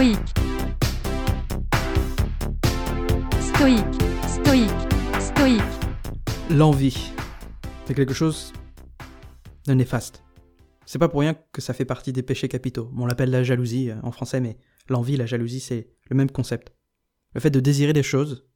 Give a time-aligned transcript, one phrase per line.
[0.00, 0.18] stoïque,
[4.22, 4.72] stoïque,
[5.20, 5.60] stoïque.
[6.48, 7.12] L'envie.
[7.84, 8.54] C'est quelque chose
[9.66, 10.24] de néfaste.
[10.86, 12.90] C'est pas pour rien que ça fait partie des péchés capitaux.
[12.96, 14.56] On l'appelle la jalousie euh, en français, mais
[14.88, 16.72] l'envie, la jalousie, c'est le même concept.
[17.34, 18.48] Le fait de désirer des choses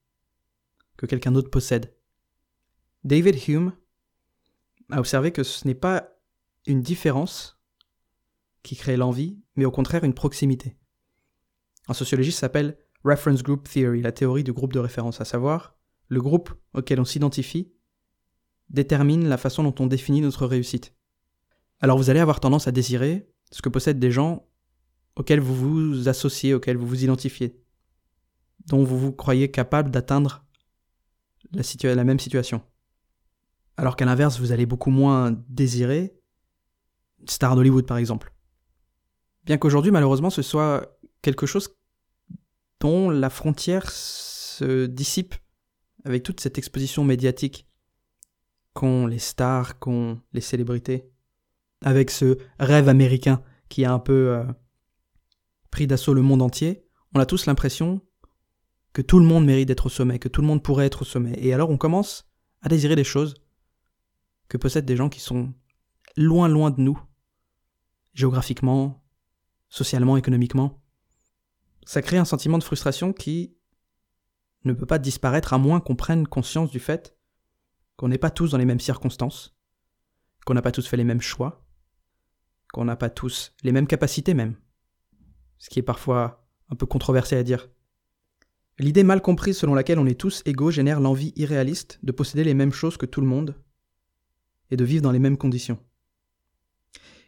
[0.97, 1.95] que quelqu'un d'autre possède.
[3.05, 3.75] David Hume
[4.91, 6.09] a observé que ce n'est pas
[6.67, 7.61] une différence
[8.63, 10.79] qui crée l'envie, mais au contraire une proximité.
[11.89, 15.77] En sociologie, ça s'appelle Reference Group Theory, la théorie du groupe de référence, à savoir
[16.09, 17.73] le groupe auquel on s'identifie
[18.71, 20.95] détermine la façon dont on définit notre réussite.
[21.81, 24.47] Alors vous allez avoir tendance à désirer ce que possèdent des gens
[25.17, 27.61] auxquels vous vous associez, auxquels vous vous identifiez,
[28.67, 30.45] dont vous vous croyez capable d'atteindre
[31.53, 32.63] la, même situation.
[33.77, 36.19] Alors qu'à l'inverse, vous allez beaucoup moins désirer
[37.27, 38.33] star d'Hollywood par exemple.
[39.45, 40.94] Bien qu'aujourd'hui, malheureusement, ce soit
[41.25, 41.75] quelque chose
[42.81, 45.35] dont la frontière se dissipe
[46.05, 47.67] avec toute cette exposition médiatique
[48.75, 51.11] qu'ont les stars, qu'ont les célébrités,
[51.81, 54.45] avec ce rêve américain qui a un peu euh,
[55.71, 56.85] pris d'assaut le monde entier,
[57.15, 58.03] on a tous l'impression
[58.93, 61.05] que tout le monde mérite d'être au sommet, que tout le monde pourrait être au
[61.07, 61.35] sommet.
[61.39, 62.29] Et alors on commence
[62.61, 63.35] à désirer des choses
[64.49, 65.55] que possèdent des gens qui sont
[66.17, 67.01] loin loin de nous,
[68.13, 69.03] géographiquement,
[69.71, 70.84] socialement, économiquement.
[71.85, 73.55] Ça crée un sentiment de frustration qui
[74.65, 77.15] ne peut pas disparaître à moins qu'on prenne conscience du fait
[77.97, 79.57] qu'on n'est pas tous dans les mêmes circonstances,
[80.45, 81.65] qu'on n'a pas tous fait les mêmes choix,
[82.73, 84.57] qu'on n'a pas tous les mêmes capacités même.
[85.59, 87.71] Ce qui est parfois un peu controversé à dire.
[88.79, 92.55] L'idée mal comprise selon laquelle on est tous égaux génère l'envie irréaliste de posséder les
[92.55, 93.55] mêmes choses que tout le monde
[94.71, 95.79] et de vivre dans les mêmes conditions.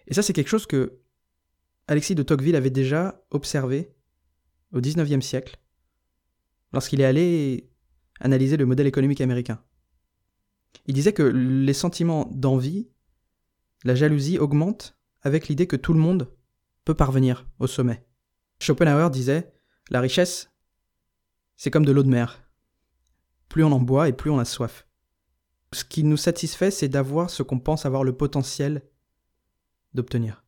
[0.09, 0.99] Et ça c'est quelque chose que
[1.87, 3.96] Alexis de Tocqueville avait déjà observé
[4.73, 5.59] au XIXe siècle,
[6.73, 7.71] lorsqu'il est allé
[8.21, 9.63] analyser le modèle économique américain.
[10.87, 12.89] Il disait que les sentiments d'envie,
[13.85, 16.33] la jalousie augmentent avec l'idée que tout le monde
[16.85, 18.07] peut parvenir au sommet.
[18.61, 19.53] Schopenhauer disait
[19.91, 20.51] La richesse,
[21.57, 22.43] c'est comme de l'eau de mer.
[23.49, 24.87] Plus on en boit et plus on a soif.
[25.73, 28.83] Ce qui nous satisfait, c'est d'avoir ce qu'on pense avoir le potentiel
[29.95, 30.45] d'obtenir.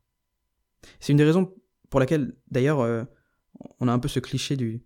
[0.99, 1.53] C'est une des raisons
[1.89, 3.03] pour laquelle, d'ailleurs, euh,
[3.79, 4.83] on a un peu ce cliché du,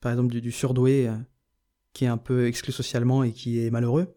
[0.00, 1.16] par exemple, du, surdoué euh,
[1.92, 4.14] qui est un peu exclu socialement et qui est malheureux,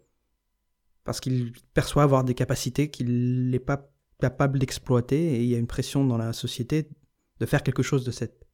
[1.03, 5.57] parce qu'il perçoit avoir des capacités qu'il n'est pas capable d'exploiter et il y a
[5.57, 6.89] une pression dans la société
[7.39, 8.45] de faire quelque chose de cette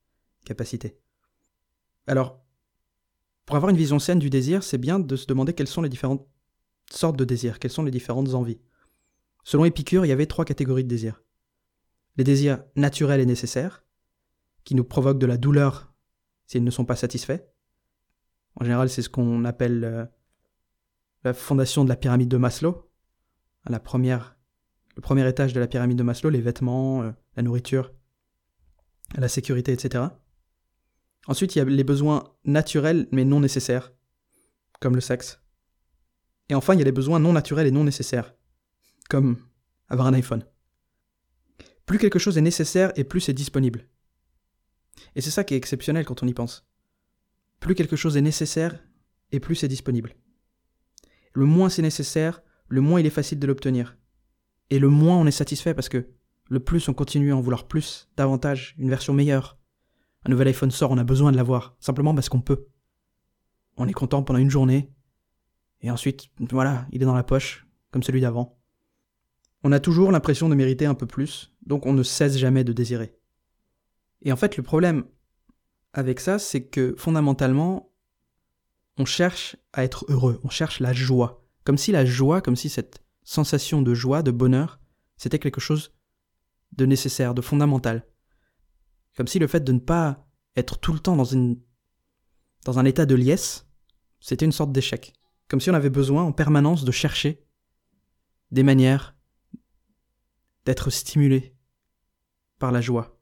[0.45, 0.99] capacité.
[2.07, 2.43] Alors,
[3.45, 5.89] pour avoir une vision saine du désir, c'est bien de se demander quelles sont les
[5.89, 6.27] différentes
[6.91, 8.59] sortes de désirs, quelles sont les différentes envies.
[9.43, 11.22] Selon Épicure, il y avait trois catégories de désirs
[12.17, 13.83] les désirs naturels et nécessaires,
[14.65, 15.93] qui nous provoquent de la douleur
[16.47, 17.39] s'ils ne sont pas satisfaits.
[18.55, 20.05] En général, c'est ce qu'on appelle euh,
[21.23, 22.89] la fondation de la pyramide de Maslow.
[23.67, 24.37] La première,
[24.95, 27.93] le premier étage de la pyramide de Maslow, les vêtements, euh, la nourriture,
[29.15, 30.05] la sécurité, etc.
[31.27, 33.93] Ensuite, il y a les besoins naturels mais non nécessaires,
[34.79, 35.41] comme le sexe.
[36.49, 38.35] Et enfin, il y a les besoins non naturels et non nécessaires,
[39.09, 39.37] comme
[39.89, 40.45] avoir un iPhone.
[41.85, 43.87] Plus quelque chose est nécessaire et plus c'est disponible.
[45.16, 46.67] Et c'est ça qui est exceptionnel quand on y pense.
[47.59, 48.78] Plus quelque chose est nécessaire
[49.31, 50.16] et plus c'est disponible.
[51.33, 53.97] Le moins c'est nécessaire, le moins il est facile de l'obtenir.
[54.69, 56.07] Et le moins on est satisfait parce que
[56.50, 59.57] le plus on continue à en vouloir plus, davantage, une version meilleure.
[60.25, 62.67] Un nouvel iPhone sort, on a besoin de l'avoir, simplement parce qu'on peut.
[63.78, 64.91] On est content pendant une journée,
[65.81, 68.57] et ensuite, voilà, il est dans la poche, comme celui d'avant.
[69.63, 72.73] On a toujours l'impression de mériter un peu plus, donc on ne cesse jamais de
[72.73, 73.14] désirer.
[74.21, 75.05] Et en fait, le problème
[75.93, 77.91] avec ça, c'est que fondamentalement,
[78.97, 81.45] on cherche à être heureux, on cherche la joie.
[81.63, 84.79] Comme si la joie, comme si cette sensation de joie, de bonheur,
[85.17, 85.93] c'était quelque chose
[86.73, 88.05] de nécessaire, de fondamental.
[89.15, 91.59] Comme si le fait de ne pas être tout le temps dans, une,
[92.66, 93.67] dans un état de liesse,
[94.19, 95.13] c'était une sorte d'échec.
[95.47, 97.45] Comme si on avait besoin en permanence de chercher
[98.51, 99.16] des manières
[100.66, 101.55] d'être stimulé
[102.59, 103.15] par la joie.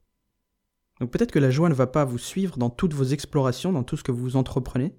[1.04, 3.84] Donc peut-être que la joie ne va pas vous suivre dans toutes vos explorations, dans
[3.84, 4.96] tout ce que vous entreprenez,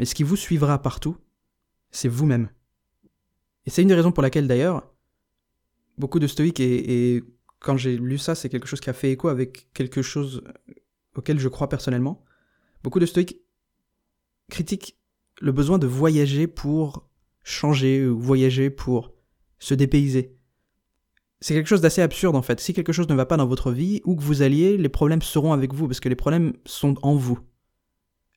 [0.00, 1.16] mais ce qui vous suivra partout,
[1.92, 2.48] c'est vous-même.
[3.66, 4.92] Et c'est une des raisons pour laquelle d'ailleurs,
[5.96, 7.22] beaucoup de stoïques, et,
[7.60, 10.42] quand j'ai lu ça, c'est quelque chose qui a fait écho avec quelque chose
[11.14, 12.24] auquel je crois personnellement,
[12.82, 13.40] beaucoup de stoïques
[14.50, 14.98] critiquent
[15.40, 17.08] le besoin de voyager pour
[17.44, 19.14] changer, ou voyager pour
[19.60, 20.35] se dépayser.
[21.40, 22.60] C'est quelque chose d'assez absurde en fait.
[22.60, 25.22] Si quelque chose ne va pas dans votre vie, où que vous alliez, les problèmes
[25.22, 27.38] seront avec vous, parce que les problèmes sont en vous.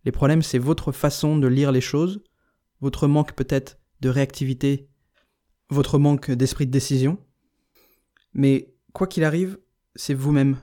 [0.06, 2.24] Les problèmes, c'est votre façon de lire les choses,
[2.82, 4.88] votre manque peut-être de réactivité,
[5.70, 7.18] votre manque d'esprit de décision.
[8.34, 9.60] Mais quoi qu'il arrive,
[9.96, 10.58] c'est vous-même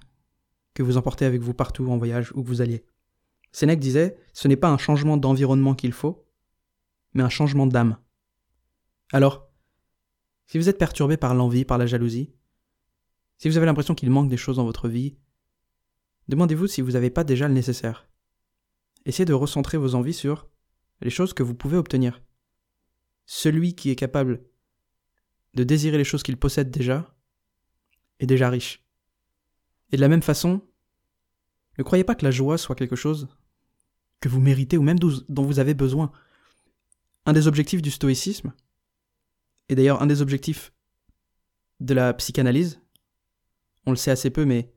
[0.75, 2.85] que vous emportez avec vous partout en voyage, où que vous alliez.
[3.53, 6.27] Sénèque disait, ce n'est pas un changement d'environnement qu'il faut,
[7.15, 7.97] mais un changement d'âme.
[9.13, 9.46] Alors,
[10.47, 12.33] si vous êtes perturbé par l'envie, par la jalousie,
[13.39, 15.17] si vous avez l'impression qu'il manque des choses dans votre vie,
[16.29, 18.09] demandez-vous si vous n'avez pas déjà le nécessaire.
[19.05, 20.49] Essayez de recentrer vos envies sur
[21.01, 22.23] les choses que vous pouvez obtenir.
[23.27, 24.43] Celui qui est capable
[25.55, 27.15] de désirer les choses qu'il possède déjà
[28.21, 28.85] est déjà riche.
[29.93, 30.63] Et de la même façon,
[31.79, 33.29] ne croyez pas que la joie soit quelque chose
[34.21, 36.11] que vous méritez ou même dont vous avez besoin.
[37.27, 38.53] Un des objectifs du stoïcisme,
[39.69, 40.73] et d'ailleurs un des objectifs
[41.81, 42.81] de la psychanalyse,
[43.87, 44.73] on le sait assez peu, mais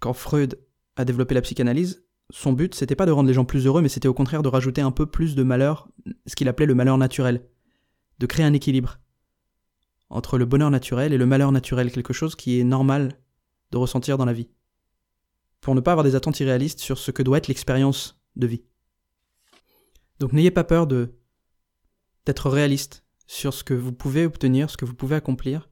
[0.00, 0.60] quand Freud
[0.96, 3.88] a développé la psychanalyse, son but c'était pas de rendre les gens plus heureux, mais
[3.88, 5.88] c'était au contraire de rajouter un peu plus de malheur,
[6.26, 7.48] ce qu'il appelait le malheur naturel,
[8.18, 8.98] de créer un équilibre
[10.08, 13.18] entre le bonheur naturel et le malheur naturel, quelque chose qui est normal
[13.72, 14.48] de ressentir dans la vie,
[15.60, 18.62] pour ne pas avoir des attentes irréalistes sur ce que doit être l'expérience de vie.
[20.20, 21.14] Donc n'ayez pas peur de
[22.24, 25.68] d'être réaliste sur ce que vous pouvez obtenir, ce que vous pouvez accomplir.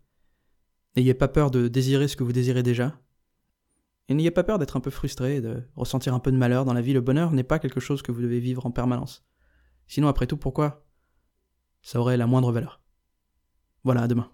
[0.96, 3.00] N'ayez pas peur de désirer ce que vous désirez déjà.
[4.08, 6.74] Et n'ayez pas peur d'être un peu frustré, de ressentir un peu de malheur dans
[6.74, 6.92] la vie.
[6.92, 9.24] Le bonheur n'est pas quelque chose que vous devez vivre en permanence.
[9.86, 10.86] Sinon, après tout, pourquoi?
[11.82, 12.82] Ça aurait la moindre valeur
[13.82, 14.30] Voilà, à demain.